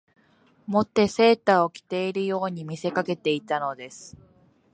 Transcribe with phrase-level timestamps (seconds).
[0.67, 4.17] 以てセーターを着ているように見せかけていたのです